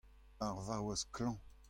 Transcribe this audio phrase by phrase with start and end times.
[0.45, 1.39] Ar vaouez klañv.